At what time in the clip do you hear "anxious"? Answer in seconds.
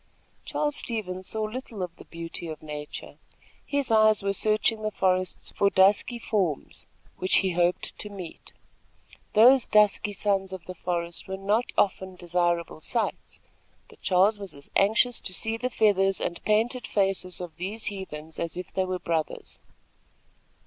14.75-15.21